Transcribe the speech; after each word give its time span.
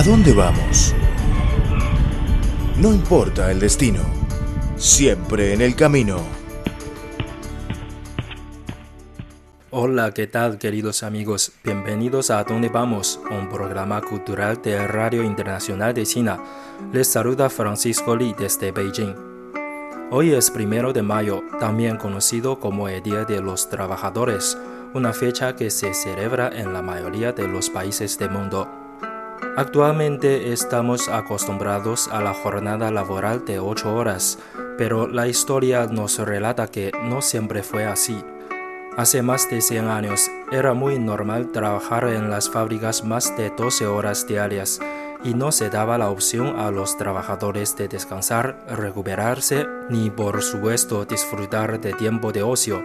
¿A 0.00 0.02
dónde 0.02 0.32
vamos? 0.32 0.94
No 2.78 2.90
importa 2.90 3.50
el 3.50 3.60
destino, 3.60 4.00
siempre 4.76 5.52
en 5.52 5.60
el 5.60 5.76
camino. 5.76 6.20
Hola, 9.68 10.14
¿qué 10.14 10.26
tal 10.26 10.56
queridos 10.56 11.02
amigos? 11.02 11.52
Bienvenidos 11.62 12.30
a 12.30 12.42
Dónde 12.44 12.70
Vamos, 12.70 13.20
un 13.30 13.50
programa 13.50 14.00
cultural 14.00 14.62
de 14.62 14.86
Radio 14.86 15.22
Internacional 15.22 15.92
de 15.92 16.06
China. 16.06 16.42
Les 16.94 17.06
saluda 17.06 17.50
Francisco 17.50 18.16
Li 18.16 18.34
desde 18.38 18.72
Beijing. 18.72 19.14
Hoy 20.10 20.32
es 20.32 20.50
primero 20.50 20.94
de 20.94 21.02
mayo, 21.02 21.42
también 21.58 21.98
conocido 21.98 22.58
como 22.58 22.88
el 22.88 23.02
Día 23.02 23.26
de 23.26 23.42
los 23.42 23.68
Trabajadores, 23.68 24.56
una 24.94 25.12
fecha 25.12 25.56
que 25.56 25.68
se 25.68 25.92
celebra 25.92 26.48
en 26.48 26.72
la 26.72 26.80
mayoría 26.80 27.32
de 27.32 27.46
los 27.46 27.68
países 27.68 28.18
del 28.18 28.30
mundo. 28.30 28.79
Actualmente 29.56 30.52
estamos 30.52 31.08
acostumbrados 31.08 32.08
a 32.08 32.20
la 32.20 32.32
jornada 32.32 32.90
laboral 32.90 33.44
de 33.44 33.58
8 33.58 33.94
horas, 33.94 34.38
pero 34.78 35.06
la 35.06 35.28
historia 35.28 35.86
nos 35.86 36.18
relata 36.18 36.68
que 36.68 36.92
no 37.02 37.20
siempre 37.20 37.62
fue 37.62 37.84
así. 37.84 38.24
Hace 38.96 39.22
más 39.22 39.48
de 39.50 39.60
100 39.60 39.88
años 39.88 40.30
era 40.50 40.74
muy 40.74 40.98
normal 40.98 41.52
trabajar 41.52 42.04
en 42.08 42.30
las 42.30 42.50
fábricas 42.50 43.04
más 43.04 43.36
de 43.36 43.50
12 43.50 43.86
horas 43.86 44.26
diarias 44.26 44.80
y 45.22 45.34
no 45.34 45.52
se 45.52 45.70
daba 45.70 45.98
la 45.98 46.10
opción 46.10 46.58
a 46.58 46.70
los 46.70 46.96
trabajadores 46.96 47.76
de 47.76 47.88
descansar, 47.88 48.58
recuperarse 48.68 49.66
ni 49.88 50.10
por 50.10 50.42
supuesto 50.42 51.04
disfrutar 51.04 51.80
de 51.80 51.92
tiempo 51.92 52.32
de 52.32 52.42
ocio. 52.42 52.82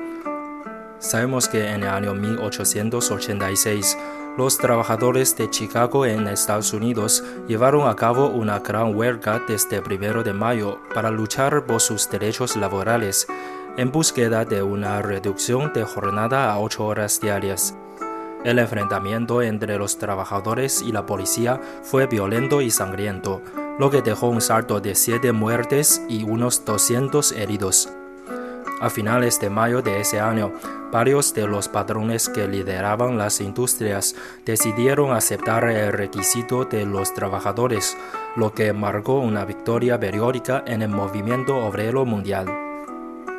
Sabemos 1.00 1.48
que 1.48 1.70
en 1.70 1.84
el 1.84 1.90
año 1.90 2.14
1886 2.14 3.98
los 4.38 4.58
trabajadores 4.58 5.38
de 5.38 5.50
Chicago 5.50 6.06
en 6.06 6.28
Estados 6.28 6.74
Unidos 6.74 7.24
llevaron 7.48 7.88
a 7.88 7.96
cabo 7.96 8.28
una 8.28 8.60
gran 8.60 8.96
huelga 8.96 9.42
desde 9.48 9.78
el 9.78 9.84
primero 9.84 10.24
de 10.24 10.34
mayo 10.34 10.80
para 10.94 11.10
luchar 11.10 11.66
por 11.66 11.80
sus 11.80 12.10
derechos 12.10 12.56
laborales 12.56 13.28
en 13.78 13.92
búsqueda 13.92 14.46
de 14.46 14.62
una 14.62 15.02
reducción 15.02 15.72
de 15.74 15.84
jornada 15.84 16.52
a 16.52 16.60
ocho 16.60 16.86
horas 16.86 17.20
diarias. 17.22 17.76
El 18.44 18.60
enfrentamiento 18.60 19.42
entre 19.42 19.78
los 19.78 19.98
trabajadores 19.98 20.82
y 20.82 20.92
la 20.92 21.06
policía 21.06 21.60
fue 21.82 22.06
violento 22.06 22.62
y 22.62 22.70
sangriento, 22.70 23.42
lo 23.80 23.90
que 23.90 24.02
dejó 24.02 24.28
un 24.28 24.42
salto 24.42 24.80
de 24.80 24.96
siete 24.96 25.32
muertes 25.32 26.02
y 26.08 26.24
unos 26.24 26.64
200 26.64 27.32
heridos. 27.32 27.90
A 28.82 28.90
finales 28.90 29.40
de 29.40 29.50
mayo 29.50 29.82
de 29.82 30.02
ese 30.02 30.20
año, 30.20 30.52
varios 30.92 31.34
de 31.34 31.48
los 31.48 31.70
patrones 31.70 32.28
que 32.28 32.48
lideraban 32.48 33.18
las 33.18 33.40
industrias 33.40 34.16
decidieron 34.46 35.12
aceptar 35.12 35.64
el 35.70 35.94
requisito 35.94 36.66
de 36.66 36.86
los 36.86 37.14
trabajadores, 37.14 37.98
lo 38.36 38.54
que 38.54 38.74
marcó 38.74 39.20
una 39.20 39.46
victoria 39.46 40.00
periódica 40.00 40.64
en 40.68 40.82
el 40.82 40.90
movimiento 40.90 41.58
obrero 41.58 42.06
mundial. 42.06 42.48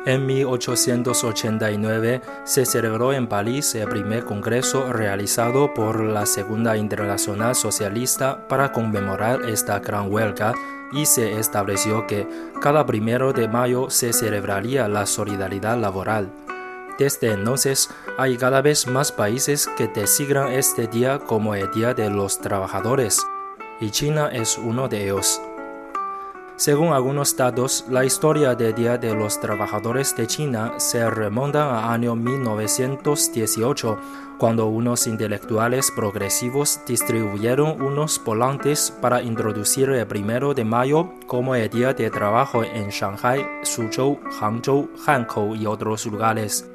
En 0.07 0.25
1889 0.25 2.21
se 2.45 2.65
celebró 2.65 3.11
en 3.11 3.27
París 3.27 3.75
el 3.75 3.89
primer 3.89 4.23
congreso 4.23 4.93
realizado 4.93 5.73
por 5.73 6.01
la 6.01 6.25
Segunda 6.25 6.77
Internacional 6.77 7.55
Socialista 7.55 8.47
para 8.47 8.71
conmemorar 8.71 9.41
esta 9.49 9.79
gran 9.79 10.09
huelga 10.09 10.53
y 10.91 11.05
se 11.05 11.39
estableció 11.39 12.07
que 12.07 12.27
cada 12.61 12.85
primero 12.85 13.33
de 13.33 13.47
mayo 13.47 13.89
se 13.89 14.13
celebraría 14.13 14.87
la 14.87 15.05
solidaridad 15.05 15.77
laboral. 15.77 16.31
Desde 16.97 17.31
entonces 17.31 17.89
hay 18.17 18.37
cada 18.37 18.61
vez 18.61 18.87
más 18.87 19.11
países 19.11 19.69
que 19.77 19.87
designan 19.87 20.51
este 20.51 20.87
día 20.87 21.19
como 21.19 21.53
el 21.53 21.69
Día 21.71 21.93
de 21.93 22.09
los 22.09 22.39
Trabajadores, 22.39 23.25
y 23.79 23.91
China 23.91 24.29
es 24.31 24.57
uno 24.57 24.87
de 24.87 25.03
ellos. 25.03 25.41
Según 26.57 26.87
algunos 26.91 27.37
datos, 27.37 27.85
la 27.87 28.03
historia 28.03 28.55
del 28.55 28.73
Día 28.73 28.97
de 28.97 29.13
los 29.13 29.39
Trabajadores 29.39 30.15
de 30.15 30.25
China 30.25 30.73
se 30.77 31.07
remonta 31.07 31.69
a 31.69 31.93
año 31.93 32.15
1918, 32.15 33.97
cuando 34.39 34.65
unos 34.65 35.05
intelectuales 35.05 35.91
progresivos 35.91 36.79
distribuyeron 36.87 37.79
unos 37.79 38.19
volantes 38.25 38.91
para 38.99 39.21
introducir 39.21 39.91
el 39.91 40.07
primero 40.07 40.55
de 40.55 40.65
mayo 40.65 41.11
como 41.27 41.53
el 41.53 41.69
Día 41.69 41.93
de 41.93 42.09
Trabajo 42.09 42.63
en 42.63 42.89
Shanghai, 42.89 43.45
Suzhou, 43.61 44.19
Hangzhou, 44.39 44.89
Hankou 45.05 45.53
y 45.53 45.67
otros 45.67 46.07
lugares. 46.07 46.67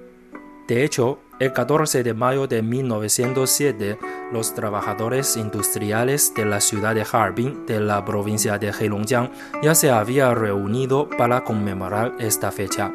De 0.69 0.85
hecho, 0.85 1.19
el 1.43 1.53
14 1.53 2.05
de 2.05 2.15
mayo 2.15 2.47
de 2.47 2.63
1907, 2.63 3.99
los 4.33 4.55
trabajadores 4.55 5.37
industriales 5.37 6.33
de 6.37 6.45
la 6.45 6.61
ciudad 6.61 6.95
de 6.95 7.05
Harbin, 7.11 7.67
de 7.67 7.81
la 7.81 8.05
provincia 8.05 8.59
de 8.59 8.71
Heilongjiang, 8.71 9.29
ya 9.61 9.75
se 9.75 9.91
habían 9.91 10.37
reunido 10.37 11.09
para 11.09 11.43
conmemorar 11.43 12.13
esta 12.21 12.53
fecha. 12.53 12.93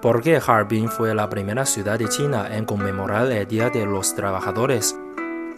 ¿Por 0.00 0.22
qué 0.22 0.40
Harbin 0.44 0.88
fue 0.88 1.14
la 1.14 1.30
primera 1.30 1.64
ciudad 1.64 2.00
de 2.00 2.08
China 2.08 2.48
en 2.50 2.64
conmemorar 2.64 3.30
el 3.30 3.46
Día 3.46 3.70
de 3.70 3.86
los 3.86 4.16
Trabajadores? 4.16 4.98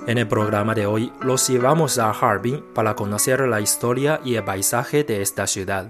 En 0.07 0.19
el 0.19 0.29
programa 0.29 0.75
de 0.75 0.85
hoy 0.85 1.11
los 1.23 1.49
llevamos 1.49 1.97
a 1.99 2.11
Harbin 2.11 2.63
para 2.75 2.95
conocer 2.95 3.41
la 3.49 3.63
historia 3.63 4.21
y 4.23 4.35
el 4.35 4.45
paisaje 4.45 5.05
de 5.05 5.23
esta 5.23 5.47
ciudad. 5.47 5.87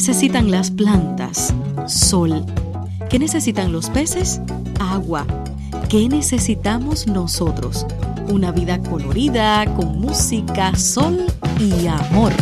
Necesitan 0.00 0.50
las 0.50 0.70
plantas? 0.70 1.54
Sol. 1.86 2.46
¿Qué 3.10 3.18
necesitan 3.18 3.70
los 3.70 3.90
peces? 3.90 4.40
Agua. 4.80 5.26
¿Qué 5.90 6.08
necesitamos 6.08 7.06
nosotros? 7.06 7.86
Una 8.30 8.50
vida 8.50 8.80
colorida, 8.80 9.62
con 9.76 10.00
música, 10.00 10.74
sol 10.74 11.26
y 11.58 11.86
amor. 11.86 12.32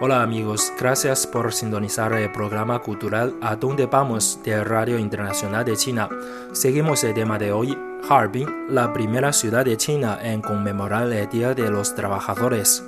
Hola 0.00 0.24
amigos, 0.24 0.72
gracias 0.76 1.24
por 1.28 1.52
sintonizar 1.52 2.12
el 2.14 2.32
programa 2.32 2.80
cultural 2.80 3.36
A 3.40 3.54
dónde 3.54 3.86
vamos 3.86 4.40
de 4.42 4.64
Radio 4.64 4.98
Internacional 4.98 5.64
de 5.64 5.76
China. 5.76 6.08
Seguimos 6.50 7.04
el 7.04 7.14
tema 7.14 7.38
de 7.38 7.52
hoy, 7.52 7.78
Harbin, 8.08 8.66
la 8.68 8.92
primera 8.92 9.32
ciudad 9.32 9.64
de 9.64 9.76
China 9.76 10.18
en 10.20 10.42
conmemorar 10.42 11.10
el 11.12 11.28
Día 11.28 11.54
de 11.54 11.70
los 11.70 11.94
Trabajadores. 11.94 12.84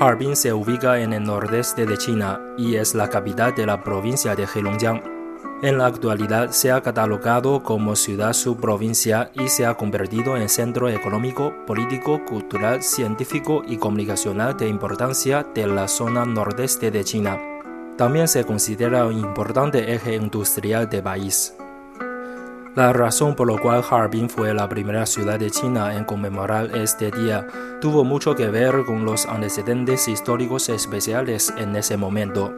Harbin 0.00 0.34
se 0.34 0.52
ubica 0.52 0.98
en 0.98 1.12
el 1.12 1.22
nordeste 1.22 1.86
de 1.86 1.96
China 1.96 2.40
y 2.58 2.74
es 2.74 2.94
la 2.94 3.08
capital 3.08 3.54
de 3.54 3.66
la 3.66 3.84
provincia 3.84 4.34
de 4.34 4.48
Heilongjiang. 4.52 5.00
En 5.62 5.78
la 5.78 5.86
actualidad 5.86 6.50
se 6.50 6.72
ha 6.72 6.82
catalogado 6.82 7.62
como 7.62 7.94
ciudad 7.94 8.32
subprovincia 8.32 9.30
y 9.34 9.48
se 9.48 9.64
ha 9.64 9.74
convertido 9.74 10.36
en 10.36 10.48
centro 10.48 10.88
económico, 10.88 11.54
político, 11.66 12.24
cultural, 12.24 12.82
científico 12.82 13.62
y 13.64 13.76
comunicacional 13.76 14.56
de 14.56 14.66
importancia 14.66 15.46
de 15.54 15.68
la 15.68 15.86
zona 15.86 16.24
nordeste 16.24 16.90
de 16.90 17.04
China. 17.04 17.38
También 17.96 18.26
se 18.26 18.44
considera 18.44 19.06
un 19.06 19.20
importante 19.20 19.94
eje 19.94 20.16
industrial 20.16 20.90
del 20.90 21.04
país. 21.04 21.54
La 22.74 22.92
razón 22.92 23.36
por 23.36 23.52
la 23.52 23.60
cual 23.60 23.84
Harbin 23.88 24.28
fue 24.28 24.52
la 24.52 24.68
primera 24.68 25.06
ciudad 25.06 25.38
de 25.38 25.48
China 25.48 25.94
en 25.94 26.04
conmemorar 26.04 26.76
este 26.76 27.12
día 27.12 27.46
tuvo 27.80 28.02
mucho 28.02 28.34
que 28.34 28.48
ver 28.48 28.84
con 28.84 29.04
los 29.04 29.26
antecedentes 29.26 30.08
históricos 30.08 30.68
especiales 30.68 31.54
en 31.56 31.76
ese 31.76 31.96
momento. 31.96 32.52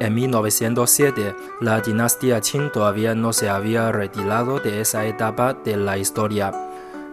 En 0.00 0.14
1907, 0.14 1.34
la 1.60 1.80
dinastía 1.80 2.40
Qing 2.40 2.72
todavía 2.72 3.14
no 3.14 3.34
se 3.34 3.50
había 3.50 3.92
retirado 3.92 4.60
de 4.60 4.80
esa 4.80 5.04
etapa 5.04 5.52
de 5.52 5.76
la 5.76 5.98
historia. 5.98 6.50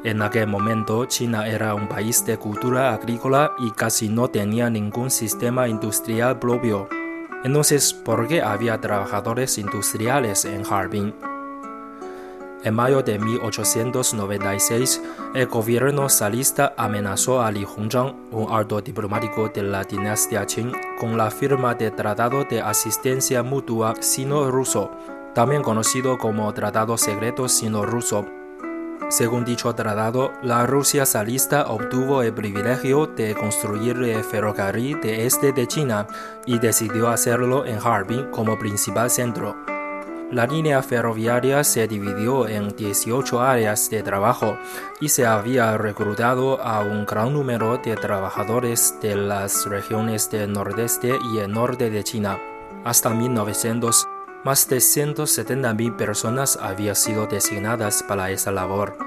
En 0.05 0.21
aquel 0.21 0.47
momento, 0.47 1.03
China 1.05 1.49
era 1.49 1.73
un 1.73 1.89
país 1.89 2.25
de 2.25 2.37
cultura 2.37 2.93
agrícola 2.93 3.51
y 3.59 3.71
casi 3.71 4.07
no 4.07 4.29
tenía 4.29 4.69
ningún 4.69 5.11
sistema 5.11 5.67
industrial 5.67 6.39
propio. 6.39 6.87
Entonces, 7.43 7.93
¿por 7.93 8.27
qué 8.27 8.41
había 8.41 8.79
trabajadores 8.79 9.57
industriales 9.57 10.45
en 10.45 10.63
Harbin? 10.65 11.13
En 12.61 12.75
mayo 12.75 13.01
de 13.01 13.17
1896, 13.17 15.01
el 15.33 15.45
gobierno 15.47 16.09
salista 16.09 16.73
amenazó 16.75 17.41
a 17.41 17.49
Li 17.51 17.63
Hongzhang, 17.63 18.13
un 18.31 18.51
alto 18.51 18.81
diplomático 18.81 19.47
de 19.47 19.63
la 19.63 19.85
dinastía 19.85 20.45
Qing, 20.45 20.73
con 20.99 21.17
la 21.17 21.31
firma 21.31 21.73
de 21.73 21.89
Tratado 21.91 22.43
de 22.43 22.59
Asistencia 22.59 23.43
Mutua 23.43 23.93
Sino-Ruso, 24.01 24.91
también 25.33 25.63
conocido 25.63 26.17
como 26.17 26.53
Tratado 26.53 26.97
Secreto 26.97 27.47
Sino-Ruso. 27.47 28.25
Según 29.07 29.45
dicho 29.45 29.73
tratado, 29.73 30.33
la 30.43 30.65
Rusia 30.65 31.05
salista 31.05 31.65
obtuvo 31.67 32.23
el 32.23 32.33
privilegio 32.33 33.07
de 33.07 33.35
construir 33.35 33.95
el 34.03 34.23
ferrocarril 34.23 34.99
de 34.99 35.25
este 35.25 35.53
de 35.53 35.65
China 35.65 36.05
y 36.45 36.59
decidió 36.59 37.07
hacerlo 37.07 37.65
en 37.65 37.79
Harbin 37.81 38.29
como 38.31 38.59
principal 38.59 39.09
centro. 39.09 39.78
La 40.31 40.45
línea 40.45 40.83
ferroviaria 40.83 41.63
se 41.63 41.87
dividió 41.87 42.47
en 42.47 42.75
18 42.75 43.41
áreas 43.41 43.89
de 43.89 44.03
trabajo 44.03 44.59
y 45.01 45.09
se 45.09 45.25
había 45.25 45.75
reclutado 45.75 46.61
a 46.61 46.81
un 46.81 47.07
gran 47.07 47.33
número 47.33 47.79
de 47.79 47.95
trabajadores 47.95 48.93
de 49.01 49.15
las 49.15 49.65
regiones 49.65 50.29
del 50.29 50.53
nordeste 50.53 51.17
y 51.33 51.39
el 51.39 51.51
norte 51.51 51.89
de 51.89 52.03
China. 52.03 52.37
Hasta 52.85 53.09
1900, 53.09 54.07
más 54.43 54.69
de 54.69 54.77
170.000 54.77 55.95
personas 55.95 56.59
habían 56.61 56.95
sido 56.95 57.25
designadas 57.25 58.03
para 58.03 58.29
esa 58.29 58.51
labor. 58.51 58.97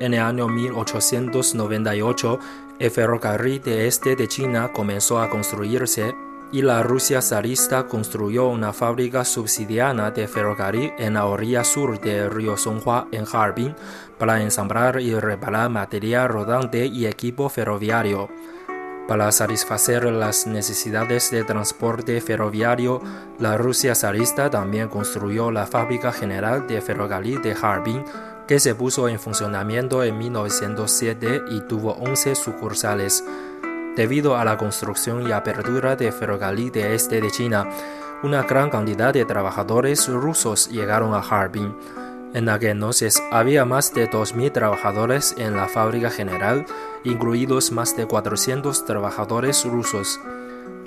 En 0.00 0.12
el 0.12 0.20
año 0.20 0.48
1898, 0.48 2.38
el 2.80 2.90
ferrocarril 2.90 3.62
de 3.62 3.86
este 3.86 4.16
de 4.16 4.26
China 4.26 4.72
comenzó 4.72 5.20
a 5.20 5.30
construirse 5.30 6.14
y 6.50 6.62
la 6.62 6.82
Rusia 6.82 7.20
zarista 7.20 7.86
construyó 7.86 8.48
una 8.48 8.72
fábrica 8.72 9.24
subsidiana 9.24 10.10
de 10.10 10.26
ferrocarril 10.26 10.92
en 10.98 11.14
la 11.14 11.26
orilla 11.26 11.64
sur 11.64 12.00
del 12.00 12.30
río 12.30 12.56
Songhua 12.56 13.08
en 13.12 13.24
Harbin 13.30 13.74
para 14.18 14.42
ensamblar 14.42 15.00
y 15.00 15.14
reparar 15.14 15.70
material 15.70 16.28
rodante 16.28 16.86
y 16.86 17.06
equipo 17.06 17.48
ferroviario. 17.48 18.28
Para 19.08 19.32
satisfacer 19.32 20.04
las 20.04 20.46
necesidades 20.46 21.30
de 21.30 21.42
transporte 21.42 22.20
ferroviario, 22.20 23.00
la 23.38 23.56
Rusia 23.56 23.94
zarista 23.94 24.50
también 24.50 24.88
construyó 24.88 25.50
la 25.50 25.66
Fábrica 25.66 26.12
General 26.12 26.66
de 26.66 26.82
Ferrocarril 26.82 27.40
de 27.40 27.56
Harbin, 27.60 28.04
que 28.46 28.60
se 28.60 28.74
puso 28.74 29.08
en 29.08 29.18
funcionamiento 29.18 30.04
en 30.04 30.18
1907 30.18 31.42
y 31.50 31.60
tuvo 31.62 31.92
11 31.92 32.34
sucursales. 32.34 33.24
Debido 33.98 34.36
a 34.36 34.44
la 34.44 34.56
construcción 34.56 35.26
y 35.26 35.32
apertura 35.32 35.96
de 35.96 36.12
ferrocarril 36.12 36.70
de 36.70 36.94
este 36.94 37.20
de 37.20 37.32
China, 37.32 37.68
una 38.22 38.44
gran 38.44 38.70
cantidad 38.70 39.12
de 39.12 39.24
trabajadores 39.24 40.06
rusos 40.06 40.68
llegaron 40.68 41.14
a 41.14 41.18
Harbin. 41.18 41.74
En 42.32 42.48
aquel 42.48 42.70
entonces 42.70 43.20
había 43.32 43.64
más 43.64 43.92
de 43.92 44.08
2.000 44.08 44.52
trabajadores 44.52 45.34
en 45.36 45.56
la 45.56 45.66
fábrica 45.66 46.10
general, 46.10 46.64
incluidos 47.02 47.72
más 47.72 47.96
de 47.96 48.06
400 48.06 48.84
trabajadores 48.84 49.64
rusos. 49.64 50.20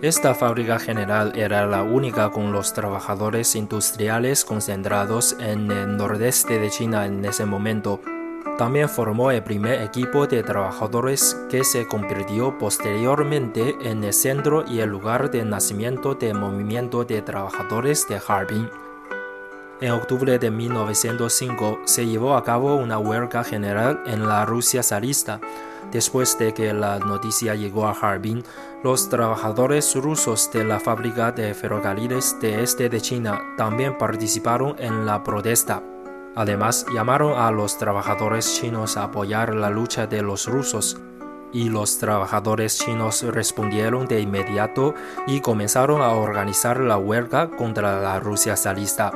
Esta 0.02 0.34
fábrica 0.34 0.80
general 0.80 1.34
era 1.36 1.68
la 1.68 1.84
única 1.84 2.30
con 2.30 2.54
los 2.54 2.72
trabajadores 2.72 3.58
industriales 3.58 4.46
concentrados 4.46 5.36
en 5.38 5.70
el 5.70 5.98
nordeste 5.98 6.60
de 6.60 6.70
China 6.70 7.06
en 7.08 7.26
ese 7.26 7.46
momento. 7.46 8.00
También 8.58 8.90
formó 8.90 9.32
el 9.32 9.44
primer 9.44 9.82
equipo 9.82 10.28
de 10.28 10.44
trabajadores 10.44 11.38
que 11.50 11.64
se 11.64 11.88
convirtió 11.88 12.58
posteriormente 12.58 13.76
en 13.82 14.04
el 14.04 14.14
centro 14.14 14.64
y 14.68 14.80
el 14.80 14.90
lugar 14.90 15.32
de 15.32 15.44
nacimiento 15.44 16.16
del 16.16 16.36
movimiento 16.36 17.04
de 17.04 17.22
trabajadores 17.22 18.08
de 18.08 18.22
Harbin. 18.28 18.70
En 19.82 19.92
octubre 19.94 20.38
de 20.38 20.52
1905 20.52 21.80
se 21.86 22.06
llevó 22.06 22.36
a 22.36 22.44
cabo 22.44 22.76
una 22.76 23.00
huelga 23.00 23.44
general 23.44 24.04
en 24.06 24.28
la 24.28 24.46
Rusia 24.46 24.84
zarista. 24.84 25.40
Después 25.92 26.38
de 26.38 26.54
que 26.54 26.72
la 26.72 27.00
noticia 27.00 27.56
llegó 27.56 27.88
a 27.88 27.94
Harbin, 28.00 28.44
los 28.84 29.10
trabajadores 29.10 29.96
rusos 29.96 30.52
de 30.54 30.64
la 30.64 30.80
fábrica 30.80 31.32
de 31.32 31.56
ferrocarriles 31.56 32.40
de 32.40 32.62
este 32.62 32.90
de 32.90 33.02
China 33.02 33.42
también 33.58 33.98
participaron 33.98 34.76
en 34.78 35.06
la 35.06 35.24
protesta. 35.24 35.82
Además, 36.36 36.86
llamaron 36.94 37.38
a 37.40 37.52
los 37.52 37.78
trabajadores 37.78 38.60
chinos 38.60 38.98
a 38.98 39.04
apoyar 39.04 39.54
la 39.54 39.70
lucha 39.70 40.08
de 40.08 40.22
los 40.22 40.48
rusos, 40.48 41.00
y 41.54 41.70
los 41.70 41.98
trabajadores 41.98 42.78
chinos 42.78 43.24
respondieron 43.24 44.08
de 44.08 44.22
inmediato 44.22 44.94
y 45.28 45.42
comenzaron 45.42 46.02
a 46.02 46.12
organizar 46.12 46.80
la 46.80 46.98
huelga 46.98 47.50
contra 47.50 48.00
la 48.00 48.20
Rusia 48.20 48.56
zarista. 48.56 49.12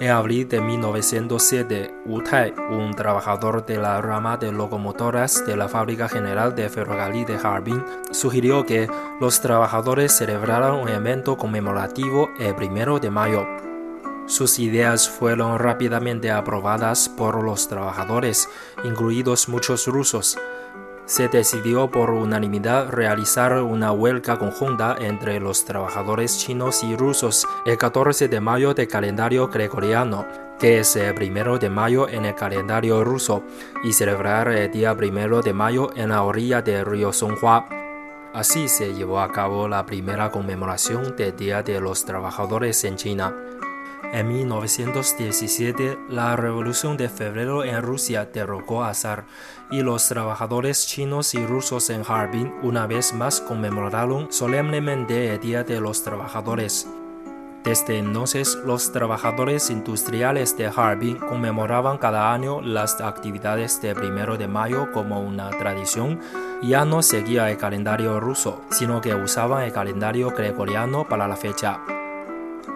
En 0.00 0.10
abril 0.10 0.48
de 0.48 0.60
1907, 0.60 1.94
Wu 2.06 2.22
Tai, 2.22 2.54
un 2.70 2.92
trabajador 2.94 3.64
de 3.64 3.76
la 3.76 4.00
rama 4.00 4.36
de 4.36 4.50
locomotoras 4.50 5.46
de 5.46 5.56
la 5.56 5.68
Fábrica 5.68 6.08
General 6.08 6.54
de 6.56 6.68
Ferrocarril 6.68 7.24
de 7.24 7.36
Harbin, 7.36 7.84
sugirió 8.10 8.66
que 8.66 8.88
los 9.20 9.40
trabajadores 9.40 10.12
celebraran 10.12 10.74
un 10.74 10.88
evento 10.88 11.36
conmemorativo 11.36 12.30
el 12.38 12.54
primero 12.56 12.98
de 12.98 13.10
mayo. 13.10 13.46
Sus 14.32 14.58
ideas 14.58 15.10
fueron 15.10 15.58
rápidamente 15.58 16.30
aprobadas 16.30 17.10
por 17.10 17.44
los 17.44 17.68
trabajadores, 17.68 18.48
incluidos 18.82 19.46
muchos 19.50 19.86
rusos. 19.88 20.38
Se 21.04 21.28
decidió 21.28 21.90
por 21.90 22.08
unanimidad 22.08 22.88
realizar 22.88 23.52
una 23.60 23.92
huelga 23.92 24.38
conjunta 24.38 24.96
entre 24.98 25.38
los 25.38 25.66
trabajadores 25.66 26.38
chinos 26.38 26.82
y 26.82 26.96
rusos 26.96 27.46
el 27.66 27.76
14 27.76 28.28
de 28.28 28.40
mayo 28.40 28.72
del 28.72 28.88
calendario 28.88 29.48
gregoriano, 29.48 30.26
que 30.58 30.78
es 30.78 30.96
el 30.96 31.14
primero 31.14 31.58
de 31.58 31.68
mayo 31.68 32.08
en 32.08 32.24
el 32.24 32.34
calendario 32.34 33.04
ruso, 33.04 33.42
y 33.84 33.92
celebrar 33.92 34.48
el 34.48 34.70
día 34.70 34.96
primero 34.96 35.42
de 35.42 35.52
mayo 35.52 35.90
en 35.94 36.08
la 36.08 36.22
orilla 36.22 36.62
del 36.62 36.86
río 36.86 37.12
Songhua. 37.12 37.66
Así 38.32 38.66
se 38.66 38.94
llevó 38.94 39.20
a 39.20 39.30
cabo 39.30 39.68
la 39.68 39.84
primera 39.84 40.30
conmemoración 40.30 41.14
del 41.16 41.36
Día 41.36 41.62
de 41.62 41.78
los 41.82 42.06
Trabajadores 42.06 42.82
en 42.84 42.96
China. 42.96 43.51
En 44.12 44.28
1917, 44.28 45.98
la 46.10 46.36
Revolución 46.36 46.98
de 46.98 47.08
Febrero 47.08 47.64
en 47.64 47.80
Rusia 47.80 48.26
derrocó 48.26 48.84
a 48.84 48.92
Zar 48.92 49.24
y 49.70 49.80
los 49.80 50.06
trabajadores 50.06 50.86
chinos 50.86 51.32
y 51.32 51.46
rusos 51.46 51.88
en 51.88 52.02
Harbin 52.06 52.52
una 52.62 52.86
vez 52.86 53.14
más 53.14 53.40
conmemoraron 53.40 54.30
solemnemente 54.30 55.32
el 55.32 55.40
Día 55.40 55.64
de 55.64 55.80
los 55.80 56.04
Trabajadores. 56.04 56.86
Desde 57.64 57.96
entonces, 57.96 58.58
los 58.66 58.92
trabajadores 58.92 59.70
industriales 59.70 60.58
de 60.58 60.66
Harbin 60.66 61.16
conmemoraban 61.16 61.96
cada 61.96 62.34
año 62.34 62.60
las 62.60 63.00
actividades 63.00 63.80
de 63.80 63.94
primero 63.94 64.36
de 64.36 64.46
mayo 64.46 64.92
como 64.92 65.22
una 65.22 65.48
tradición. 65.48 66.20
Ya 66.60 66.84
no 66.84 67.02
seguía 67.02 67.50
el 67.50 67.56
calendario 67.56 68.20
ruso, 68.20 68.60
sino 68.70 69.00
que 69.00 69.14
usaban 69.14 69.62
el 69.62 69.72
calendario 69.72 70.30
gregoriano 70.32 71.08
para 71.08 71.26
la 71.26 71.36
fecha. 71.36 71.80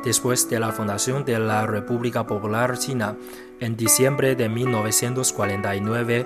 Después 0.04 0.48
de 0.48 0.60
la 0.60 0.72
fundación 0.72 1.24
de 1.24 1.38
la 1.38 1.66
República 1.66 2.26
Popular 2.26 2.78
China, 2.78 3.16
en 3.60 3.76
diciembre 3.76 4.36
de 4.36 4.48
1949, 4.48 6.24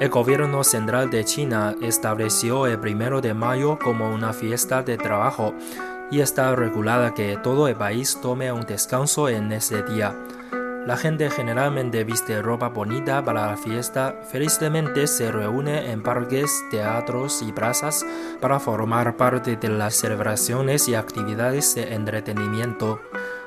el 0.00 0.08
gobierno 0.08 0.64
central 0.64 1.10
de 1.10 1.24
China 1.24 1.76
estableció 1.80 2.66
el 2.66 2.78
primero 2.78 3.20
de 3.20 3.34
mayo 3.34 3.78
como 3.78 4.12
una 4.12 4.32
fiesta 4.32 4.82
de 4.82 4.98
trabajo 4.98 5.54
y 6.10 6.20
está 6.20 6.54
regulada 6.56 7.14
que 7.14 7.38
todo 7.42 7.68
el 7.68 7.76
país 7.76 8.18
tome 8.20 8.52
un 8.52 8.62
descanso 8.62 9.28
en 9.28 9.52
ese 9.52 9.82
día. 9.82 10.14
La 10.86 10.96
gente 10.96 11.30
generalmente 11.30 12.02
viste 12.02 12.42
ropa 12.42 12.68
bonita 12.68 13.24
para 13.24 13.46
la 13.46 13.56
fiesta, 13.56 14.16
felizmente 14.24 15.06
se 15.06 15.30
reúne 15.30 15.92
en 15.92 16.02
parques, 16.02 16.64
teatros 16.72 17.40
y 17.40 17.52
plazas 17.52 18.04
para 18.40 18.58
formar 18.58 19.16
parte 19.16 19.54
de 19.54 19.68
las 19.68 19.94
celebraciones 19.94 20.88
y 20.88 20.96
actividades 20.96 21.76
de 21.76 21.94
entretenimiento. 21.94 23.00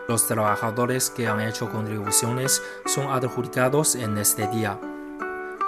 Los 0.08 0.28
trabajadores 0.28 1.10
que 1.10 1.28
han 1.28 1.42
hecho 1.42 1.70
contribuciones 1.70 2.64
son 2.86 3.12
adjudicados 3.12 3.96
en 3.96 4.18
este 4.18 4.48
día. 4.48 4.80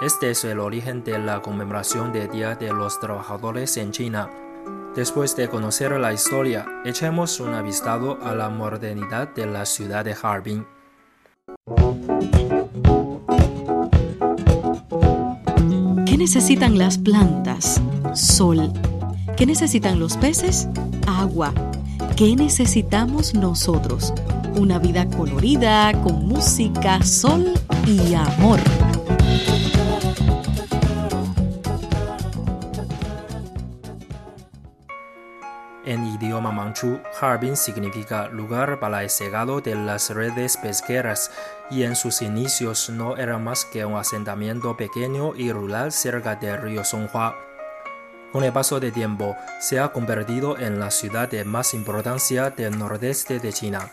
Este 0.00 0.30
es 0.30 0.44
el 0.44 0.60
origen 0.60 1.04
de 1.04 1.18
la 1.18 1.42
conmemoración 1.42 2.14
del 2.14 2.30
Día 2.30 2.54
de 2.54 2.72
los 2.72 2.98
Trabajadores 2.98 3.76
en 3.76 3.90
China. 3.92 4.30
Después 4.94 5.36
de 5.36 5.48
conocer 5.48 5.92
la 6.00 6.14
historia, 6.14 6.64
echemos 6.86 7.40
un 7.40 7.52
avistado 7.52 8.18
a 8.22 8.34
la 8.34 8.48
modernidad 8.48 9.28
de 9.34 9.44
la 9.44 9.66
ciudad 9.66 10.04
de 10.04 10.16
Harbin. 10.20 10.77
¿Qué 16.06 16.16
necesitan 16.16 16.78
las 16.78 16.98
plantas? 16.98 17.80
Sol. 18.14 18.72
¿Qué 19.36 19.46
necesitan 19.46 19.98
los 19.98 20.16
peces? 20.16 20.68
Agua. 21.06 21.52
¿Qué 22.16 22.34
necesitamos 22.34 23.34
nosotros? 23.34 24.12
Una 24.56 24.78
vida 24.78 25.08
colorida, 25.08 25.92
con 26.02 26.26
música, 26.26 27.02
sol 27.02 27.52
y 27.86 28.14
amor. 28.14 28.58
Harbin 37.20 37.56
significa 37.56 38.28
lugar 38.28 38.80
para 38.80 39.02
el 39.02 39.10
segado 39.10 39.60
de 39.60 39.74
las 39.74 40.10
redes 40.10 40.56
pesqueras 40.56 41.30
y 41.70 41.82
en 41.82 41.96
sus 41.96 42.22
inicios 42.22 42.90
no 42.90 43.16
era 43.16 43.38
más 43.38 43.64
que 43.64 43.84
un 43.84 43.96
asentamiento 43.96 44.76
pequeño 44.76 45.34
y 45.36 45.52
rural 45.52 45.92
cerca 45.92 46.36
del 46.36 46.60
río 46.60 46.84
Songhua. 46.84 47.36
Con 48.32 48.44
el 48.44 48.52
paso 48.52 48.78
del 48.78 48.92
tiempo, 48.92 49.36
se 49.58 49.80
ha 49.80 49.88
convertido 49.88 50.58
en 50.58 50.78
la 50.78 50.90
ciudad 50.90 51.28
de 51.28 51.44
más 51.44 51.72
importancia 51.72 52.50
del 52.50 52.78
nordeste 52.78 53.38
de 53.38 53.52
China. 53.52 53.90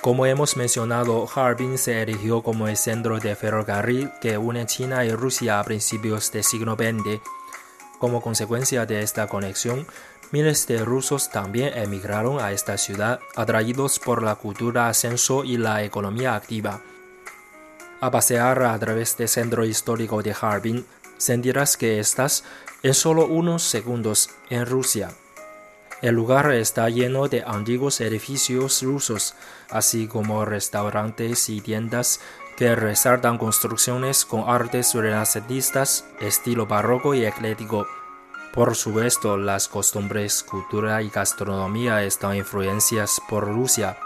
Como 0.00 0.24
hemos 0.24 0.56
mencionado, 0.56 1.28
Harbin 1.34 1.78
se 1.78 2.00
erigió 2.00 2.42
como 2.42 2.68
el 2.68 2.76
centro 2.76 3.18
de 3.18 3.34
ferrocarril 3.34 4.10
que 4.20 4.38
une 4.38 4.64
China 4.64 5.04
y 5.04 5.10
Rusia 5.10 5.58
a 5.58 5.64
principios 5.64 6.30
del 6.32 6.44
siglo 6.44 6.76
XX. 6.76 7.20
Como 7.98 8.20
consecuencia 8.20 8.86
de 8.86 9.02
esta 9.02 9.26
conexión, 9.26 9.86
Miles 10.32 10.66
de 10.66 10.84
rusos 10.84 11.30
también 11.30 11.76
emigraron 11.76 12.40
a 12.40 12.50
esta 12.52 12.76
ciudad, 12.78 13.20
atraídos 13.36 14.00
por 14.00 14.22
la 14.22 14.34
cultura 14.34 14.88
ascenso 14.88 15.44
y 15.44 15.56
la 15.56 15.84
economía 15.84 16.34
activa. 16.34 16.80
A 18.00 18.10
pasear 18.10 18.62
a 18.64 18.78
través 18.78 19.16
del 19.16 19.28
centro 19.28 19.64
histórico 19.64 20.22
de 20.22 20.34
Harbin, 20.38 20.84
sentirás 21.16 21.76
que 21.76 22.00
estás 22.00 22.44
en 22.82 22.92
solo 22.92 23.26
unos 23.26 23.62
segundos 23.62 24.30
en 24.50 24.66
Rusia. 24.66 25.10
El 26.02 26.14
lugar 26.14 26.50
está 26.52 26.90
lleno 26.90 27.28
de 27.28 27.42
antiguos 27.46 28.00
edificios 28.00 28.82
rusos, 28.82 29.34
así 29.70 30.08
como 30.08 30.44
restaurantes 30.44 31.48
y 31.48 31.60
tiendas 31.60 32.20
que 32.56 32.74
resaltan 32.74 33.38
construcciones 33.38 34.24
con 34.24 34.48
artes 34.48 34.92
renacentistas, 34.94 36.04
estilo 36.20 36.66
barroco 36.66 37.14
y 37.14 37.24
eclético. 37.24 37.86
Por 38.56 38.74
supuesto, 38.74 39.36
las 39.36 39.68
costumbres, 39.68 40.42
cultura 40.42 41.02
y 41.02 41.10
gastronomía 41.10 42.02
están 42.04 42.36
influenciadas 42.36 43.20
por 43.28 43.44
Rusia. 43.44 43.98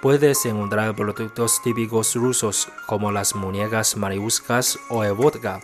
Puedes 0.00 0.46
encontrar 0.46 0.96
productos 0.96 1.60
típicos 1.60 2.14
rusos 2.14 2.68
como 2.86 3.12
las 3.12 3.34
muñecas 3.34 3.98
mariuscas 3.98 4.78
o 4.88 5.04
el 5.04 5.12
vodka. 5.12 5.60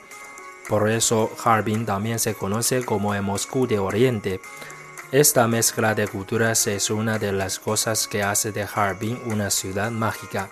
Por 0.69 0.91
eso, 0.91 1.31
Harbin 1.43 1.87
también 1.87 2.19
se 2.19 2.35
conoce 2.35 2.85
como 2.85 3.15
el 3.15 3.23
Moscú 3.23 3.67
de 3.67 3.79
Oriente. 3.79 4.43
Esta 5.11 5.49
mezcla 5.49 5.95
de 5.95 6.07
culturas 6.07 6.67
es 6.67 6.91
una 6.91 7.19
de 7.19 7.33
las 7.33 7.59
cosas 7.59 8.07
que 8.07 8.23
hace 8.23 8.53
de 8.53 8.69
Harbin 8.75 9.23
una 9.25 9.49
ciudad 9.49 9.91
mágica. 9.91 10.51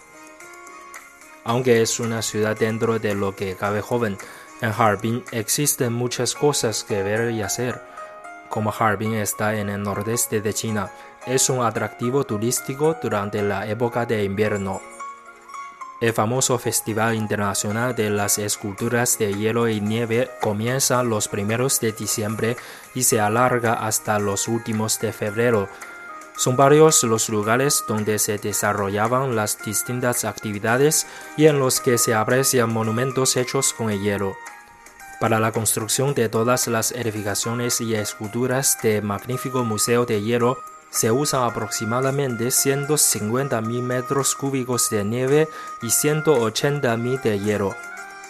Aunque 1.45 1.83
es 1.83 2.01
una 2.01 2.23
ciudad 2.23 2.57
dentro 2.57 2.99
de 2.99 3.15
lo 3.15 3.37
que 3.37 3.55
cabe 3.55 3.83
joven, 3.83 4.17
en 4.63 4.73
Harbin 4.79 5.25
existen 5.33 5.93
muchas 5.93 6.35
cosas 6.37 6.85
que 6.85 7.03
ver 7.03 7.33
y 7.33 7.43
hacer. 7.43 7.83
Como 8.49 8.73
Harbin 8.73 9.15
está 9.15 9.57
en 9.57 9.69
el 9.69 9.83
nordeste 9.83 10.41
de 10.41 10.55
China, 10.55 10.91
es 11.27 11.51
un 11.51 11.65
atractivo 11.65 12.25
turístico 12.25 12.97
durante 13.03 13.43
la 13.43 13.67
época 13.67 14.07
de 14.07 14.23
invierno. 14.23 14.81
El 16.01 16.13
famoso 16.13 16.59
Festival 16.59 17.17
Internacional 17.17 17.95
de 17.97 18.11
las 18.11 18.39
Esculturas 18.39 19.19
de 19.19 19.35
Hielo 19.35 19.69
y 19.69 19.81
Nieve 19.81 20.31
comienza 20.41 21.03
los 21.03 21.27
primeros 21.27 21.81
de 21.81 21.93
diciembre 21.93 22.57
y 22.95 23.03
se 23.03 23.21
alarga 23.21 23.75
hasta 23.75 24.21
los 24.21 24.47
últimos 24.47 25.01
de 25.01 25.13
febrero. 25.13 25.69
Son 26.37 26.57
varios 26.57 27.03
los 27.03 27.29
lugares 27.29 27.85
donde 27.89 28.19
se 28.19 28.39
desarrollaban 28.39 29.35
las 29.35 29.63
distintas 29.65 30.25
actividades 30.25 31.07
y 31.37 31.47
en 31.47 31.59
los 31.59 31.81
que 31.81 31.99
se 31.99 32.15
aprecian 32.15 32.73
monumentos 32.73 33.37
hechos 33.37 33.73
con 33.73 33.91
el 33.91 34.01
hielo. 34.01 34.37
Para 35.23 35.39
la 35.39 35.53
construcción 35.53 36.15
de 36.15 36.29
todas 36.29 36.67
las 36.67 36.91
edificaciones 36.91 37.81
y 37.81 37.95
esculturas 37.95 38.77
del 38.83 39.05
magnífico 39.05 39.63
Museo 39.63 40.05
de 40.05 40.21
Hielo 40.21 40.59
se 40.91 41.13
usan 41.13 41.45
aproximadamente 41.45 42.49
150.000 42.49 43.83
metros 43.83 44.35
cúbicos 44.35 44.91
de 44.91 45.05
nieve 45.05 45.49
y 45.81 45.87
180.000 45.87 47.23
de 47.23 47.39
hielo. 47.39 47.77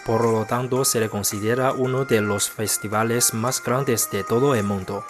Por 0.05 0.23
lo 0.23 0.45
tanto, 0.45 0.85
se 0.85 0.99
le 0.99 1.09
considera 1.09 1.71
uno 1.71 2.05
de 2.05 2.21
los 2.21 2.51
festivales 2.51 3.33
más 3.33 3.63
grandes 3.63 4.11
de 4.11 4.23
todo 4.23 4.53
el 4.53 4.63
mundo. 4.63 5.03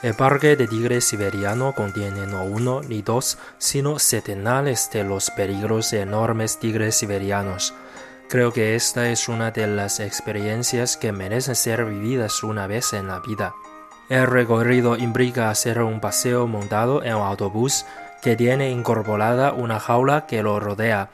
El 0.00 0.14
parque 0.14 0.54
de 0.54 0.68
tigre 0.68 1.00
siberiano 1.00 1.74
contiene 1.74 2.24
no 2.28 2.44
uno 2.44 2.82
ni 2.82 3.02
dos, 3.02 3.36
sino 3.58 3.98
centenares 3.98 4.90
de 4.92 5.02
los 5.02 5.32
peligros 5.32 5.92
enormes 5.92 6.60
tigres 6.60 6.94
siberianos. 6.94 7.74
Creo 8.32 8.50
que 8.50 8.74
esta 8.76 9.10
es 9.10 9.28
una 9.28 9.50
de 9.50 9.66
las 9.66 10.00
experiencias 10.00 10.96
que 10.96 11.12
merecen 11.12 11.54
ser 11.54 11.84
vividas 11.84 12.42
una 12.42 12.66
vez 12.66 12.94
en 12.94 13.08
la 13.08 13.20
vida. 13.20 13.54
El 14.08 14.26
recorrido 14.26 14.96
implica 14.96 15.50
hacer 15.50 15.82
un 15.82 16.00
paseo 16.00 16.46
montado 16.46 17.04
en 17.04 17.14
un 17.14 17.26
autobús 17.26 17.84
que 18.22 18.34
tiene 18.34 18.70
incorporada 18.70 19.52
una 19.52 19.78
jaula 19.78 20.24
que 20.24 20.42
lo 20.42 20.58
rodea. 20.60 21.10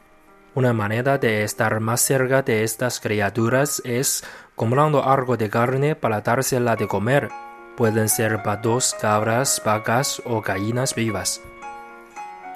Una 0.55 0.73
manera 0.73 1.19
de 1.19 1.43
estar 1.43 1.81
más 1.81 2.03
cerca 2.03 2.43
de 2.43 2.63
estas 2.63 3.01
criaturas 3.01 3.83
es 3.85 4.23
comprando 4.55 5.03
algo 5.03 5.37
de 5.37 5.51
carne 5.51 5.97
para 5.97 6.21
dársela 6.21 6.77
de 6.77 6.87
comer. 6.87 7.31
Pueden 7.77 8.09
ser 8.09 8.45
patos, 8.45 8.95
cabras, 9.01 9.61
vacas 9.65 10.23
o 10.25 10.41
gallinas 10.41 10.95
vivas. 10.95 11.41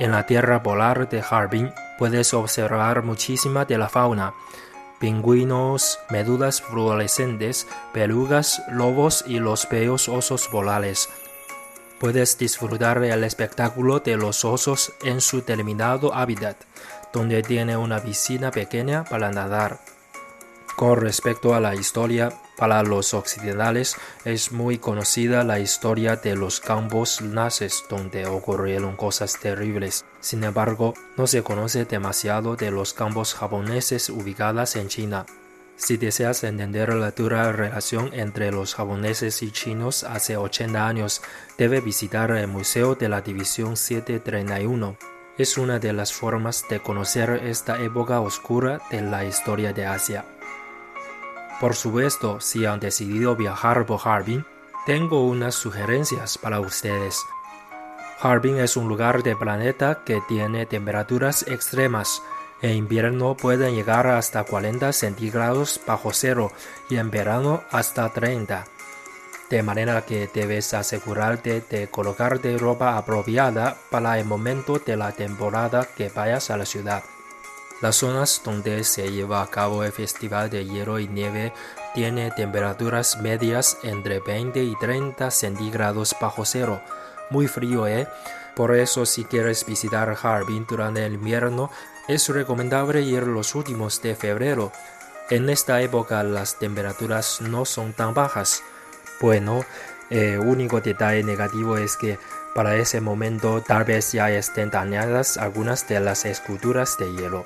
En 0.03 0.11
la 0.11 0.27
tierra 0.27 0.65
polar 0.65 1.09
de 1.09 1.23
Harbin 1.23 1.73
puedes 1.97 2.35
observar 2.35 3.05
muchísima 3.05 3.67
de 3.67 3.79
la 3.79 3.89
fauna 3.89 4.35
pingüinos, 4.99 6.01
medulas 6.11 6.61
fluorescentes, 6.61 7.69
pelugas, 7.93 8.65
lobos 8.69 9.23
y 9.29 9.39
los 9.39 9.69
bellos 9.69 10.09
osos 10.09 10.49
polares. 10.49 11.09
Puedes 12.01 12.37
disfrutar 12.37 12.99
del 12.99 13.23
espectáculo 13.23 14.01
de 14.01 14.17
los 14.17 14.45
osos 14.45 14.93
en 15.05 15.21
su 15.21 15.37
determinado 15.37 16.13
hábitat, 16.13 16.57
donde 17.13 17.45
tiene 17.45 17.77
una 17.77 18.01
piscina 18.01 18.51
pequeña 18.51 19.05
para 19.05 19.31
nadar. 19.31 19.79
Con 20.75 21.01
respecto 21.01 21.55
a 21.55 21.61
la 21.61 21.77
historia, 21.77 22.33
para 22.63 22.85
los 22.85 23.13
occidentales 23.13 23.97
es 24.25 24.53
muy 24.53 24.79
conocida 24.79 25.43
la 25.43 25.59
historia 25.59 26.15
de 26.15 26.37
los 26.37 26.61
campos 26.61 27.21
nazis 27.21 27.83
donde 27.91 28.25
ocurrieron 28.27 28.95
cosas 28.95 29.37
terribles. 29.41 30.05
Sin 30.21 30.45
embargo, 30.45 30.95
no 31.17 31.27
se 31.27 31.43
conoce 31.43 31.87
demasiado 31.87 32.55
de 32.55 32.71
los 32.71 32.95
campos 32.95 33.35
japoneses 33.35 34.11
ubicados 34.11 34.77
en 34.77 34.87
China. 34.87 35.27
Si 35.75 35.97
deseas 35.97 36.45
entender 36.45 36.95
la 36.95 37.11
dura 37.11 37.51
relación 37.51 38.15
entre 38.15 38.53
los 38.53 38.77
japoneses 38.77 39.43
y 39.43 39.51
chinos 39.51 40.05
hace 40.05 40.37
80 40.37 40.87
años, 40.87 41.21
debe 41.59 41.81
visitar 41.81 42.31
el 42.31 42.47
Museo 42.47 42.95
de 42.95 43.09
la 43.09 43.23
División 43.23 43.77
731. 43.77 44.97
Es 45.37 45.59
una 45.59 45.81
de 45.81 45.93
las 45.93 46.13
formas 46.13 46.65
de 46.71 46.79
conocer 46.79 47.41
esta 47.43 47.83
época 47.83 48.21
oscura 48.21 48.81
de 48.93 49.03
la 49.03 49.25
historia 49.25 49.73
de 49.73 49.85
Asia. 49.85 50.25
Por 51.63 51.77
supuesto, 51.77 52.41
si 52.41 52.67
han 52.67 52.81
decidido 52.81 53.37
viajar 53.37 53.87
por 53.87 54.01
Harbin, 54.05 54.45
tengo 54.85 55.25
unas 55.29 55.55
sugerencias 55.55 56.37
para 56.37 56.59
ustedes. 56.59 57.25
Harbin 58.21 58.59
es 58.59 58.77
un 58.77 58.89
lugar 58.89 59.23
de 59.23 59.37
planeta 59.37 60.03
que 60.05 60.21
tiene 60.27 60.67
temperaturas 60.67 61.47
extremas. 61.47 62.21
En 62.63 62.73
invierno 62.73 63.37
pueden 63.37 63.77
llegar 63.77 64.09
hasta 64.09 64.43
40 64.43 64.93
centígrados 64.93 65.81
bajo 65.87 66.13
cero 66.13 66.51
y 66.91 66.97
en 66.97 67.13
verano 67.13 67.63
hasta 67.71 68.09
30. 68.09 68.65
De 69.49 69.63
manera 69.63 70.05
que 70.05 70.29
debes 70.35 70.75
asegurarte 70.75 71.61
de 71.71 71.87
colocarte 71.87 72.59
ropa 72.59 72.97
apropiada 72.97 73.77
para 73.89 74.19
el 74.19 74.25
momento 74.25 74.81
de 74.81 74.97
la 74.97 75.13
temporada 75.13 75.87
que 75.97 76.09
vayas 76.09 76.51
a 76.51 76.57
la 76.57 76.67
ciudad. 76.67 77.05
Las 77.83 77.97
zonas 77.97 78.41
donde 78.45 78.85
se 78.85 79.11
lleva 79.11 79.43
a 79.43 79.49
cabo 79.49 79.83
el 79.83 79.91
Festival 79.91 80.49
de 80.49 80.65
Hielo 80.65 81.01
y 81.01 81.09
Nieve 81.09 81.53
tiene 81.95 82.31
temperaturas 82.31 83.19
medias 83.21 83.77
entre 83.83 84.21
20 84.21 84.63
y 84.63 84.77
30 84.77 85.33
centígrados 85.33 86.15
bajo 86.21 86.45
cero. 86.45 86.81
Muy 87.31 87.49
frío, 87.49 87.89
¿eh? 87.89 88.07
Por 88.55 88.77
eso 88.77 89.05
si 89.05 89.25
quieres 89.25 89.67
visitar 89.67 90.17
Harbin 90.23 90.65
durante 90.69 91.05
el 91.05 91.15
invierno, 91.15 91.73
es 92.07 92.29
recomendable 92.29 93.03
ir 93.03 93.27
los 93.27 93.57
últimos 93.57 94.01
de 94.01 94.15
febrero. 94.15 94.71
En 95.29 95.51
esta 95.51 95.81
época 95.81 96.23
las 96.23 96.61
temperaturas 96.61 97.41
no 97.41 97.65
son 97.65 97.95
tan 97.95 98.15
bajas. 98.15 98.63
Bueno, 99.21 99.65
el 100.09 100.39
único 100.39 100.81
detalle 100.81 101.25
negativo 101.25 101.77
es 101.79 101.97
que 101.97 102.17
para 102.55 102.77
ese 102.77 103.01
momento 103.01 103.61
tal 103.61 103.83
vez 103.83 104.13
ya 104.13 104.31
estén 104.31 104.71
dañadas 104.71 105.37
algunas 105.37 105.89
de 105.89 105.99
las 105.99 106.25
esculturas 106.27 106.97
de 106.97 107.13
hielo. 107.13 107.45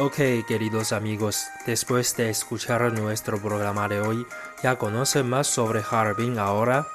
Ok, 0.00 0.14
queridos 0.46 0.92
amigos, 0.92 1.48
después 1.66 2.16
de 2.16 2.30
escuchar 2.30 2.92
nuestro 2.92 3.42
programa 3.42 3.88
de 3.88 4.00
hoy, 4.00 4.24
ya 4.62 4.76
conocen 4.76 5.28
más 5.28 5.48
sobre 5.48 5.82
Harbin 5.82 6.38
ahora. 6.38 6.86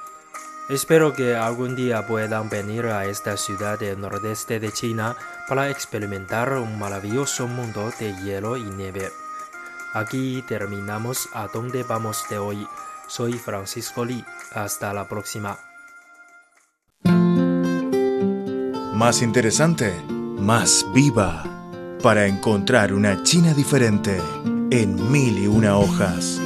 Espero 0.70 1.12
que 1.12 1.36
algún 1.36 1.76
día 1.76 2.06
puedan 2.06 2.48
venir 2.48 2.86
a 2.86 3.04
esta 3.04 3.36
ciudad 3.36 3.78
del 3.78 4.00
nordeste 4.00 4.58
de 4.58 4.72
China 4.72 5.16
para 5.46 5.68
experimentar 5.68 6.54
un 6.54 6.78
maravilloso 6.78 7.46
mundo 7.46 7.92
de 8.00 8.16
hielo 8.22 8.56
y 8.56 8.62
nieve. 8.62 9.10
Aquí 9.92 10.42
terminamos 10.48 11.28
a 11.34 11.48
dónde 11.48 11.82
vamos 11.82 12.24
de 12.30 12.38
hoy. 12.38 12.66
Soy 13.06 13.34
Francisco 13.34 14.06
Lee. 14.06 14.24
Hasta 14.54 14.94
la 14.94 15.06
próxima. 15.06 15.58
Más 18.94 19.20
interesante, 19.20 19.92
más 20.38 20.86
viva 20.94 21.63
para 22.04 22.26
encontrar 22.26 22.92
una 22.92 23.22
China 23.22 23.54
diferente 23.54 24.20
en 24.70 25.10
mil 25.10 25.38
y 25.38 25.46
una 25.46 25.78
hojas. 25.78 26.38